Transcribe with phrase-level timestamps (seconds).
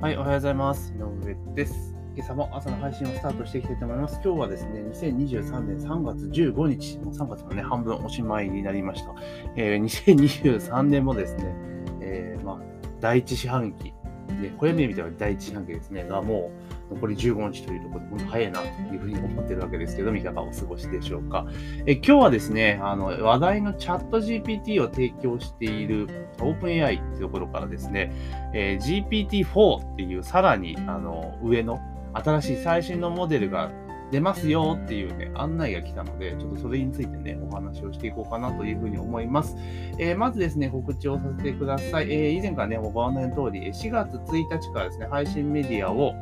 [0.00, 0.94] はい、おはようございます。
[0.94, 1.94] 井上です。
[2.16, 4.18] 今朝も朝の配信をスタートしていきたいと思います。
[4.24, 9.14] 今日はですね、2023年3月15日、もう3月もね、半分おしまいになりました。
[9.56, 11.54] えー2023年もですね、
[12.00, 12.60] えーまあ、
[12.98, 13.92] 第一四半期、
[14.40, 21.46] ね、暦みたいな第一四半期ですね、がもう残り15日というところで、本当早いなというふうに思ってるわけですけど、いかがお過ごしでしょうか。
[21.86, 26.08] え今日はですね、あの話題のチャット GPT を提供している
[26.38, 28.12] OpenAI というところからですね、
[28.54, 31.80] えー GPT-4 っていうさらにあの上の
[32.14, 33.70] 新しい最新のモデルが
[34.10, 39.56] 出ますよっていうね、案内が来たので、ちょっとそれについてね、お話をしていこうかなというふうに思います。
[39.98, 42.12] えーまずですね、告知をさせてください。
[42.12, 46.14] えー以前からね、ご案内の通り、4月1日からですね、配信メディアを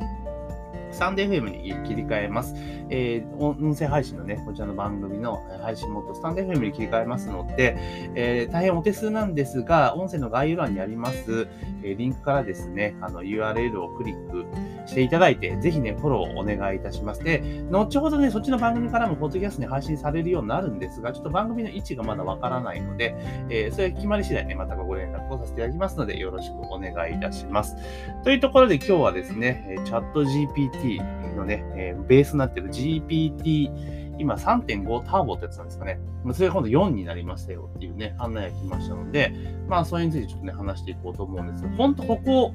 [0.91, 2.53] スタンド FM に切り替えます。
[2.89, 7.77] えー音声配信のね、こちらの番組の配信元、スタンド FM に切り替えますので、
[8.15, 11.47] えー大変お手数なんですが、音声の概要欄にあります、
[11.83, 14.45] えリンクからですね、あの URL をクリック
[14.87, 17.23] していただいて、ぜひね、フォローをお願いいたします。
[17.23, 23.15] で、後ほどね、そっちの番組からもポッドキャストに配信されるようになるんですが、ちょっと番組の位置がまだわからないので、
[23.49, 27.75] えーそれ決まり次第ね、またご連絡をさせていただきますので、よろしくお願いいたします。
[28.23, 35.99] というところで今日はですね、チャット GPT GPT のね、えーベースになってる GPT、今3.5ターボってやつなんですかね。
[36.33, 39.33] それが今度4になりましたよっていうね、案内が来ましたので、
[39.67, 42.53] まあそれについてちょっとね、話していこうと思うんですけど、本当ここ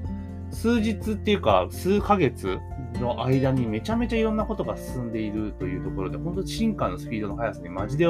[0.51, 2.59] 数日っていうか、数ヶ月
[3.01, 8.07] の間にめちゃめちゃいろんなことが進んでいるというところで、本当進化のスピードの速さにマジで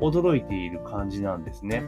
[0.00, 1.84] 驚いている感じなんですね。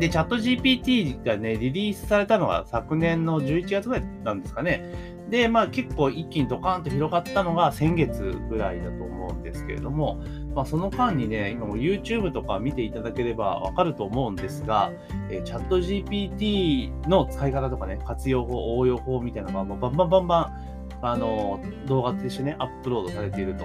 [0.00, 5.17] で、チャット GPT がね、リリースされたのが昨年の11月ぐらいなんですかね。
[5.28, 10.22] で、まあ結構一気にドカーンと広がったのが先月ぐらいだと思うんですけれども、
[10.54, 14.92] まあその間にね、今も YouTube とか見ていただければわかると思うんですが、
[15.30, 20.40] えーチャット GPT の使い方とかね、活用法、応用法みたいなのがもうバンバンバンバ
[20.74, 23.64] ンあの動画としてね、アップロードされていると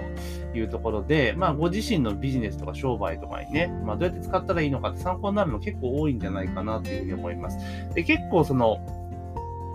[0.56, 7.58] いうところで、まあ、ご自身のビジネスとか商売とかにね、まあ、どうやって使ったらいいのかって参考になるの結構多いんじゃないかなというふうに思います。
[7.94, 8.78] で、結構その、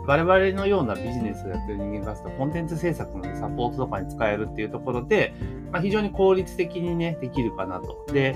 [0.09, 5.35] 我々のようなビジネスをやってる人間からすると、コンテンツ制作の、サポートとかに使えるっていうところで、
[5.71, 8.07] まあ、非常に効率的にね、できるかなと。
[8.11, 8.35] で、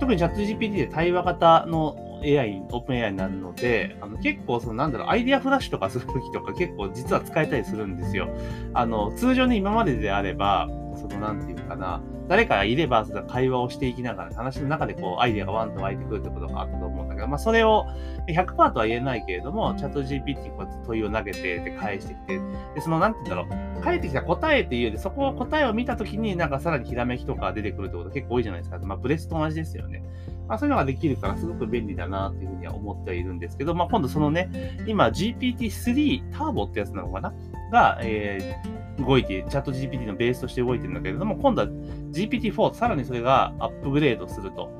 [0.00, 8.28] 特にチャット GPT で対話型の AI、オープン AI になるので、あの結構そのなんだろう、アイデアフラッシュとかするときとか結構実は使えたりするんですよ。
[8.74, 17.86] あの、通常ね、今までであれば、そのなんていうかな、誰かがいれば、会話をしていきながら、話の中でこう、アイデアがワンと湧いてくるってことがあったと思うんだけど、まあ、それを
[18.28, 22.38] 100%とは言えないけれども、チャット GPT にこうやって問いを投げて、で、返してきて、
[22.74, 28.78] で、その、なんて言うんだろう、返ってきた答えっていうより、そこを答えを見たときに、なんかさらにひらめきとか出てくるってこと結構多いじゃないですか。
[28.78, 30.02] まあ、プレスと同じですよね。
[30.46, 37.32] まあ、そういうのができるから、すごく便利だなっていうふうには思ってはいるんですけど、まあ、今度そのね、今 GPT-3 ターボってやつなのかな？
[37.70, 44.70] が、えー動いてチャット GPT のベースとして動いてるんだけれども、今度は GPT-4、さらにそれがアップグレードすると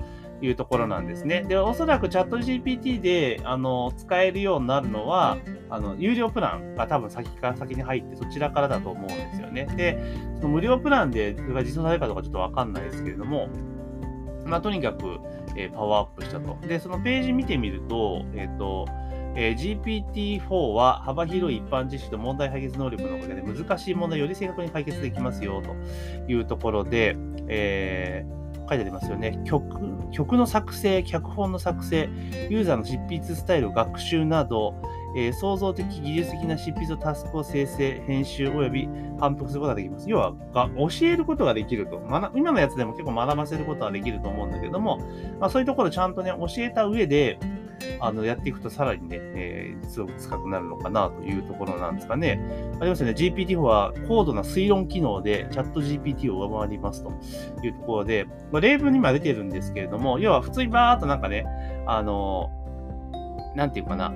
[0.41, 1.43] いうところなんですね。
[1.43, 5.37] で、おそらくチャット GPT であの使えるようになるのは、
[5.71, 9.67] あの有料プランが多分先から先に入って、そちらからだと思うんですよね。
[9.77, 9.99] で、
[10.37, 13.49] その無料プランでそれが実装されるかどうかちょっとわかんないですけれども、
[14.47, 15.19] まあ、とにかく、
[15.57, 16.57] えーパワーアップしたと。
[16.67, 18.87] で、そのページ見てみると、えっ、と、
[19.35, 25.75] えー GPT-4 は幅広い一般知識と問題解決能力のおかげで難しい問題をより正確に解決できますよと
[26.31, 27.17] いうところで、
[27.49, 28.38] えー
[28.69, 29.89] 書いてありますよね曲。
[30.11, 32.09] 曲の作成、脚本の作成、
[32.51, 34.75] ユーザーの執筆スタイル、学習など、
[35.17, 40.09] えー創造的、技術的な執筆のタスクを生成、編集及び反復することができます。
[40.09, 42.01] 要は、が教えることができると。
[42.35, 44.99] 今のやつでも結構学ばせることはできると思うんだけども、
[45.41, 47.39] まあ、そういうところをちゃんとね、教えた上で、
[48.01, 52.41] あの、やっていくとさらにね、えー、すごく深くなるのかなというところなんですかね。
[52.81, 53.13] ありますよね。
[53.13, 57.11] GPT-4 は高度な推論機能でチャット GPT を上回りますと
[57.65, 61.45] いうところで、まあ、例文にも出てるんですけれども、要は普通にバーっとなんかね、
[61.87, 62.51] あの、
[63.55, 64.13] なんていうかな、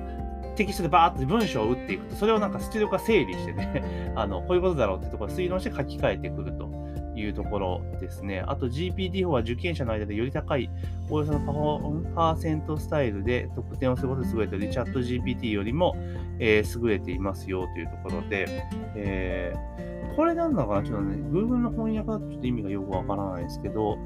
[0.54, 6.66] テキストでバーっと文章を打っていくと、それをなんか出力化整理してね、 あの、こういうことだろうってところを推論して書き換えてくると
[7.14, 8.42] いうところですね。
[8.47, 10.70] あと GPT-4 は受験者の間でより高い、
[11.10, 15.94] およそのパフパーセントスタイルで得点をすることで優れており、チャット GPT よりも、
[16.38, 18.64] えー優れていますよというところで、
[18.94, 20.82] えーこれなんだかな？
[20.82, 23.97] ちょっとね、Google の翻訳だとちょっと意味がよくわからないですけど、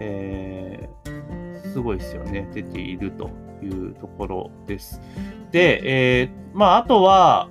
[0.00, 2.48] えーすごいですよね。
[2.54, 3.30] 出ていると
[3.62, 5.00] いうところです。
[5.50, 5.80] で、
[6.20, 7.50] えーまあ、あとは、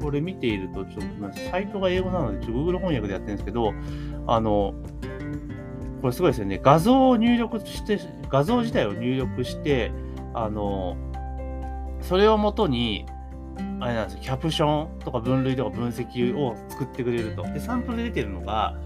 [0.00, 3.72] これ見ていると、ちょっとサイトが英語なので、ちょっと Google 翻訳でやってるんですけど、
[4.26, 4.74] あの、
[6.00, 6.60] これすごいですよね。
[6.62, 7.98] 画像を入力して、
[8.28, 9.92] 画像自体を入力して、
[10.34, 10.96] あの、
[12.00, 13.06] それをもとに、
[13.80, 17.42] あれなんですよ、キャプションとか分類とか分析を作ってくれると。
[17.42, 18.76] で、サンプルで出てるのが、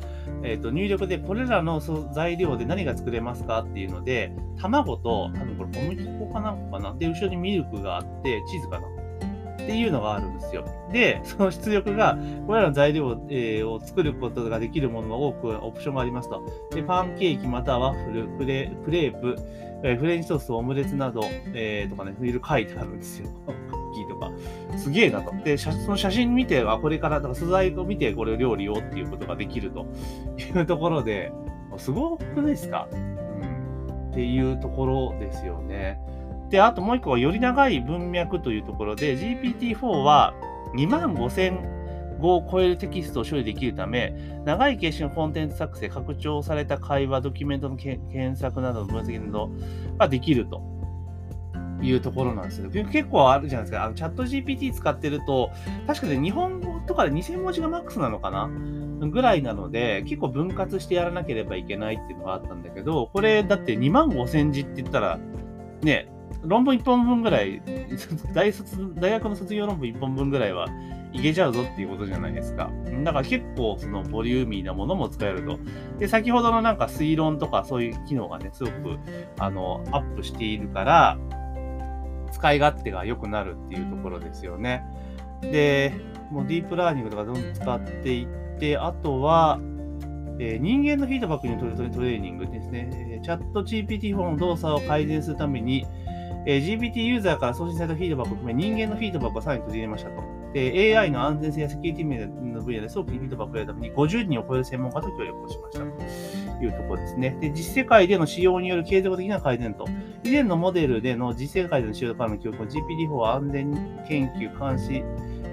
[0.43, 6.95] えーと、入力でこれらの材料で何が作れますかっていうので、卵と、多分これ小麦粉かなんかかな。
[6.99, 8.96] で、後ろにミルクがあって、チーズかな。
[9.67, 10.65] っていうのがあるんですよ。
[10.93, 12.17] で、その出力が、
[12.47, 16.41] これらの材料を、えー、を作ることができるものが多くオプションがありますと。
[16.71, 19.37] で、パンケーキまたはワッフル、クレクレープ、
[19.83, 21.21] えー、フレンチトース、オムレツなど、
[21.53, 23.29] えー、とかね、いろいろ書いてあるんですよ。
[23.45, 24.31] クッキーとか。
[24.79, 25.33] すげえなと。
[25.45, 29.87] で、その写真見て、あ、これから、だから素材を見て、これを料理をっていうことができると
[30.39, 31.33] いうところで、
[31.77, 35.99] すごくないですか、うん、っていうところですよね。
[36.51, 40.35] で、あともう一個は、より長い文脈というところで、GPT-4 は
[40.75, 44.15] 2万5000語を超えるテキストを処理できるため、
[44.45, 49.51] 長い形式のコンテンツ作成、拡張された会話、ドキュメントの検索などの分析など
[49.99, 50.63] ができると。
[51.83, 53.85] いうところなんですけど、結構あるじゃないですか。
[53.85, 55.51] あのチャット GPT 使ってると、
[55.87, 58.51] 確かに日本語とかで2000文字がマックスなのかな？
[59.09, 65.19] ぐらいなので、結構分割してやらなければいけないっていうのがあったんだけど、これだって2万5000字って言ったら、
[65.83, 66.09] ね、
[66.47, 67.61] 論文1本分ぐらい、
[68.33, 70.67] 大卒大学の卒業論文1本分ぐらいは
[71.13, 72.71] いけちゃうぞっていうことじゃないですか。
[73.05, 75.59] だから結構そのボリューミーなものも使えると。
[75.99, 78.99] で、先ほどのなんか推論とかそういう機能がね、すごく
[79.39, 81.19] あのアップしているから、
[82.33, 84.85] 使い勝手が良くなるっていうところですよね。
[85.41, 85.93] で、
[86.31, 89.61] もうディープラーニングとかどんどん使っていって、あとは、
[90.39, 93.21] え、人間のフィードバックに取るトレーニングですね。
[93.23, 95.87] チャット GPT4 の動作を改善するために、
[96.47, 100.23] えー、GPT ユーザーから送信されたフィードバックを含め人間のフィードバックをさらに取り入れましたと。
[100.53, 107.37] で、AI の安全性やセキュリティ面の分野で早期にフィードバックをやるために50人を超える専門家と協力をしましたというところですね。
[107.41, 109.87] で、実世界での使用による継続的な改善と、
[110.23, 115.03] 以前のモデルでの実世界での使用からの教育を GPT-4 は安全研究監視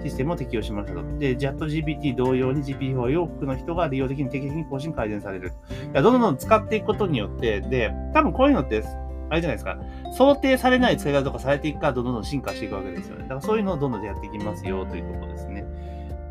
[0.04, 1.04] システムを適用しましたと。
[1.18, 5.54] で、JATGPT 同様に GPT-4 は多くの人が利用できる定期的に更新改善される。
[5.92, 8.84] いや、どんどん使っていくことによって、で、多分こういうのって
[9.34, 9.80] あれじゃないですか、
[10.12, 13.24] 想定されない使い方とかされていくから、どんどん進化していくわけですよね。
[13.24, 15.66] だからそういうのをどんどんやっていきますよというところですね。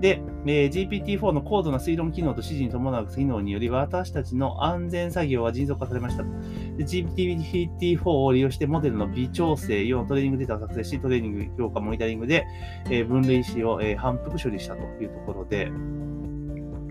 [0.01, 6.23] で、えー、GPT-4 の高度な推論機能と指示に伴う機能により、私たちの安全作業は迅速化されました。
[6.79, 12.47] GPT-4 を利用してモデルの微調整、用のトレーニングデータを作成し、トレーニング、評価、モニタリングで、
[12.87, 15.73] えー、分類子を、えー、反復処理したというところで、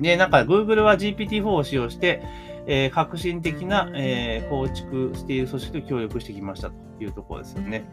[0.01, 2.23] で、なんか Google は GPT-4 を使用して、
[2.67, 7.85] えー、革新的な、えー、構築している組織と協力してきましたというところですよね。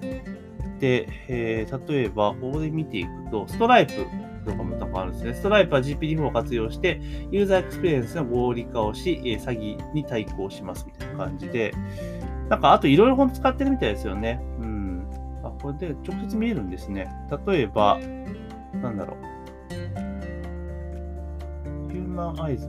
[0.80, 4.06] で、えー、例えば、ここで見ていくと、ストライプ
[4.44, 5.34] とかもとかあるんですね。
[5.34, 7.00] ストライプは GPT-4 を活用して、
[7.30, 11.72] ユーザーエクスペリエンスの合理化をし、えー、詐欺に対抗しますみたいな感じで、
[12.48, 14.40] なんか、あといろいろ本使ってるみたいですよね。
[14.60, 15.06] うん。
[15.42, 17.08] あ、これで直接見えるんですね。
[17.46, 17.98] 例えば、
[18.74, 19.38] なんだろう。
[21.90, 22.68] ヒューマンアイズ。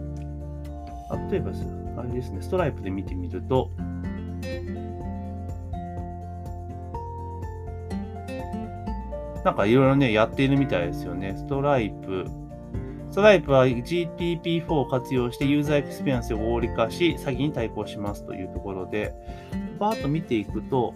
[1.31, 3.69] 例えばですねあれですね、ストライプで見てみると、
[9.43, 11.35] なんかいろいろね、やっているみたいですよね。
[11.35, 12.25] Stripe。
[13.11, 19.13] ストライプは GTP4 を活用してユーザーエクスペリエンスを合理化し、詐欺に対抗しますというところで、
[19.77, 20.93] バーッと見ていくと、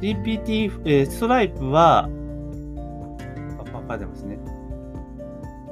[0.00, 2.08] GPT、えー、ストライプは、
[3.88, 4.38] 書いてますね。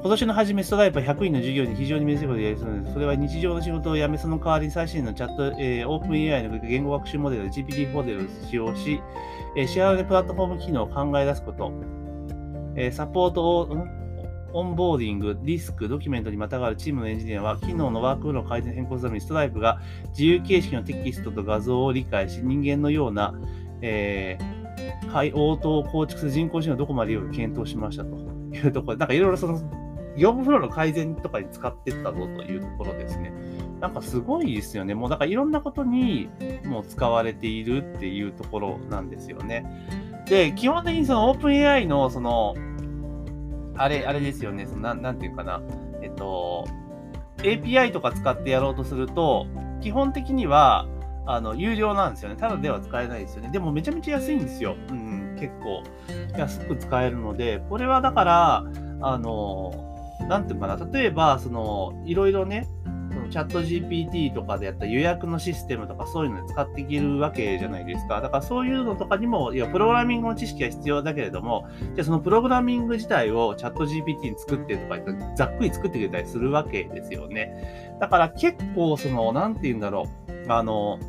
[0.03, 2.93] 今年の初め、ストライプは100人の従業員に非常に珍しいことをやりそうです。
[2.93, 8.99] それは日常の仕事を辞め、その代わりに最新のチャット、えー、 OpenAI の言語学習モデル、GPT モデルを使用し、
[9.55, 11.71] えー、シェアでプラットフォーム機能を考え出すこと、
[12.75, 13.87] えー、サポートを、
[14.51, 19.79] オンボーディング、リスク、ドキュメントにまたがるチームのエンジニアは、機能のワークフローを改善変更するために、ストライプが
[20.09, 23.33] 自由形式のテキストと画像を理解し、人間のような、
[23.81, 28.17] えー、応答を構築する人工知能をどこまでよく検討しましたと
[28.51, 29.82] いうところで、なんかいろいろその
[30.17, 33.33] 業務フローの改善とかに使ってったぞというところですね。
[33.79, 34.95] なんかすごいですよね。
[34.95, 36.29] もうだからいろんなことに
[36.65, 39.65] もう使われているっていうところなんですよね。
[40.25, 42.55] で、基本的にその OpenAI のその、
[43.75, 44.65] あれ、あれですよね。
[44.67, 45.61] そのななんていうかな。
[46.01, 46.65] えっと、
[47.39, 49.47] API とか使ってやろうとすると、
[49.81, 50.87] 基本的には、
[51.25, 52.35] あの、有料なんですよね。
[52.35, 53.49] ただでは使えないですよね。
[53.49, 54.75] でもめちゃめちゃ安いんですよ。
[54.89, 55.83] うん、結構
[56.37, 58.63] 安く使えるので、これはだから、
[59.01, 59.92] あの、
[60.27, 62.67] なんていうかな、例えば、その、いろいろね、
[63.13, 68.21] そのチャット GPT とかでやった予約のシステムとかそういうの使っていけるわけじゃないですか。
[68.21, 74.99] だからそういうのとかにも、いや、プログラミングの知識は必要だけれども、じゃあそのプログラミング自体をチャット GPT に作ってとか
[75.35, 77.97] ざっくり作ってくれたりするわけですよね。
[77.99, 80.07] だから結構、その、なんて言うんだろ
[80.47, 80.99] う、あの、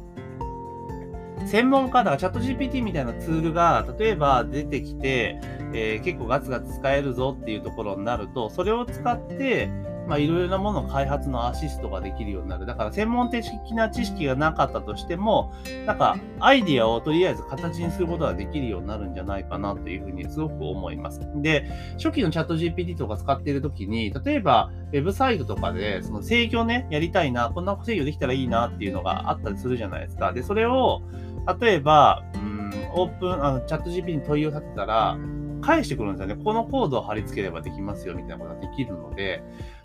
[1.47, 5.40] 専門家だからチャット GPT みたいなツールが例えば出てきて、
[5.75, 9.69] えー、結構ガツガツ使えるぞっていうところになると、それを使って、
[10.07, 12.66] まあ、いろいろなものの開発のアシストができるようになる。
[12.66, 15.52] だから専門的な知識がなかったとしても、
[15.87, 21.21] なんかアイディアをとりあえず形にすることができるようになるんじゃないかなというふうにすごく思います。
[21.37, 21.66] で、
[21.97, 30.33] 初期のチャット GPT とか使っているときに、例えばウェブサイトとかでその制御ね、やりたいな、こんな制御できたらいいなっていうのがあったりするじゃないですか。
[30.33, 31.00] で、それを、
[31.61, 35.16] 例えば、うん、オープン、あのチャット GPT に問いを立てたら、
[35.64, 36.42] 返してくるんですよね。
[36.42, 39.42] このコードを貼り付ければできますよみたいなことができるので、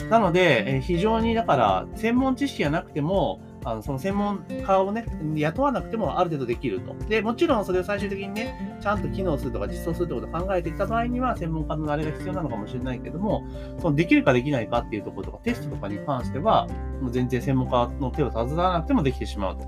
[0.10, 5.06] なので、え非常にだから、専門知識がなくても、あのその専門家をね、
[5.36, 6.94] 雇わなくてもある程度できると。
[7.08, 13.46] で、もちろんそれを最終的にね、ちゃんと機能するとか実装するってことを考えてきた場合には、専門家のあれが必要なのかもしれないけども、
[13.80, 16.68] そのできるかできないかっていうところとか、テストとかに関しては、
[17.02, 19.64] もう全然専門家の手を携わらなくてもできてしまうと。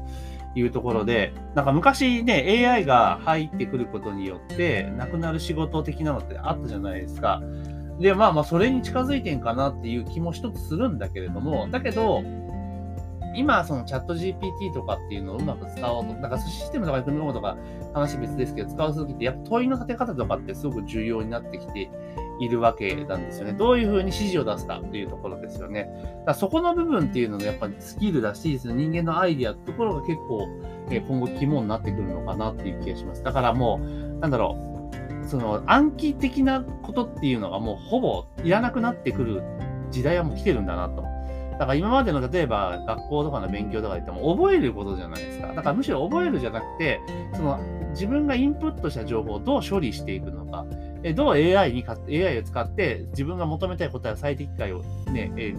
[0.56, 7.42] いうところで、なんか昔ね、AI が入ってくることによって、なくなる仕事的なのってあったじゃないですか。
[8.00, 12.24] で、まあまあ、それに近づいてんかなっていう気も一つするんだけれども、だけど、
[13.34, 17.56] 今、そのチャット GPT とかっていうのをうまく使おうと、だからシステムとかで組み込むとか
[17.94, 21.90] 話別ですけど、使うときって、やっぱ問いの立て方とかってすごく重要になってきて
[22.42, 23.54] いるわけなんですよね。
[23.54, 25.90] どういうふうに指示を出すかっていうところですよね。
[25.94, 30.48] だからそこの部分っていうのがやっぱりスキルだし、その人間のアイディアってところが結構、
[30.90, 33.24] え今後肝になってくるのかなっていう気がします。
[33.24, 34.58] だからもう、なんだろ
[35.24, 39.44] う、その暗記的なことっていうのがもうほぼいらなくなってくる
[39.92, 41.04] 時代はもう来てるんだなと。
[41.54, 45.54] だから今までの例えば学校とかの勉強とかで言っても覚えることじゃないですか。
[45.54, 47.00] だからむしろ覚えるじゃなくて、
[47.36, 47.60] その
[47.92, 50.66] 自分がインプットした情報をどう処理していくのか。
[51.04, 55.56] えどう AI にか AI を使って自分が求めたい答えを最適解をね、え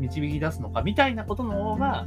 [0.00, 2.06] 導き出すのかみたいなことの方が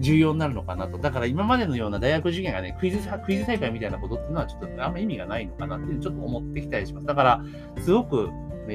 [0.00, 0.98] 重要になるのかなと。
[0.98, 7.06] だから今までのような大学受験がね、クイズ、クイズ大会みたいなことっていうのはちょっとあんま意味がないのかなってちょっと思ってきたりします。
[7.06, 7.44] だから、
[7.82, 8.30] すごく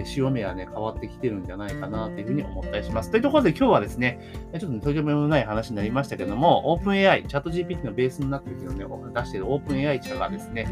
[0.05, 3.11] 潮目はね、変わってきてるんじゃないかなというふうに思ったりします。
[3.11, 4.19] というところで今日はですね、
[4.53, 10.65] ちょっと、ね、とてもない話になりましたけども、オープン AI、チャット GPT のベースになっているのね、出しているオープン AI 社がですね、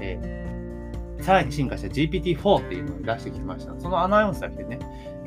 [0.00, 0.59] えー
[1.22, 3.78] さらに進化した GPT-4 っていうのを出してきました。
[3.78, 4.78] そのアナウンスが来てね、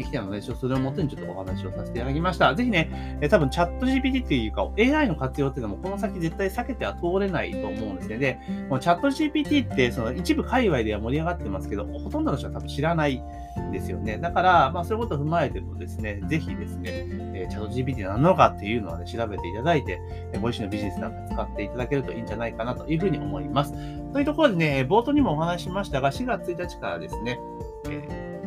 [0.01, 2.55] 来たので、それをもとにちょっとお話をさせていただきました。
[2.55, 8.17] ぜひね、え多分チャット GPT っていうか AI の活用っていうのもこの先絶対避けては通れないと思うんですね。
[8.17, 13.21] で、もうチャット GPT ってその一部界隈では盛り上がってますけど、ほとんどの人は多分知らない
[13.71, 14.17] ですよね。
[14.17, 16.89] だから、まあそういうことを踏まえてもですね、ぜひですね、
[17.35, 19.99] えー、チャット GPT 何なのかっていうのはね、調べていただいて、
[20.41, 23.73] ご自身のビジネスなんか使っていただけるといいんじゃないかなというふうに思います。
[24.13, 27.37] というところでね、冒頭にもお話しましたましたが、4月1日からですね、
[27.89, 28.41] え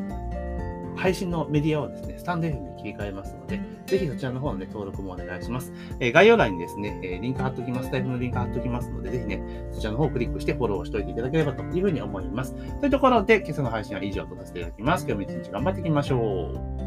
[0.95, 5.71] ー、配信のメディアをですね、スタンド F に切り替えますので、ぜひそちらの方の、ね、登録もお願いします。
[6.01, 7.91] えー、概要欄にですね、えー、リンク貼っておきます。
[7.91, 12.55] タイプのリンク貼っておきますので、ぜひね、そちらの方をクリックしてフォローしておいていただければというふうに思います。
[12.81, 15.07] というところで、今朝の配信は以上とさせていただきます。
[15.07, 16.53] 今日も一日頑張っていきましょ
[16.83, 16.86] う。